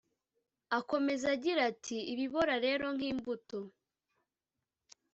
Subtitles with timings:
[0.77, 3.59] Akomeza agira ati “Ibibora rero nk’imbuto